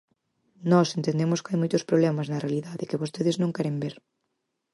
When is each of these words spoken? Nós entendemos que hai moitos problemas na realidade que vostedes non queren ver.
Nós 0.71 0.87
entendemos 0.99 1.39
que 1.43 1.51
hai 1.51 1.59
moitos 1.61 1.87
problemas 1.89 2.27
na 2.27 2.41
realidade 2.45 2.87
que 2.89 3.01
vostedes 3.03 3.39
non 3.41 3.55
queren 3.55 3.75
ver. 3.83 3.95